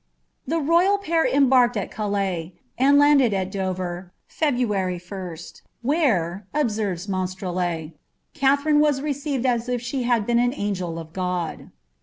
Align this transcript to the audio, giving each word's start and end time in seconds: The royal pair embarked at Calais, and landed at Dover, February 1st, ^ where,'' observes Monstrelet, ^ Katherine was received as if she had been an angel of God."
The 0.47 0.57
royal 0.59 0.97
pair 0.97 1.27
embarked 1.27 1.77
at 1.77 1.91
Calais, 1.91 2.53
and 2.75 2.97
landed 2.97 3.35
at 3.35 3.51
Dover, 3.51 4.11
February 4.27 4.97
1st, 4.97 5.51
^ 5.51 5.61
where,'' 5.83 6.47
observes 6.55 7.05
Monstrelet, 7.05 7.89
^ 7.89 7.93
Katherine 8.33 8.79
was 8.79 8.99
received 8.99 9.45
as 9.45 9.69
if 9.69 9.79
she 9.79 10.01
had 10.01 10.25
been 10.25 10.39
an 10.39 10.55
angel 10.55 10.97
of 10.97 11.13
God." 11.13 11.69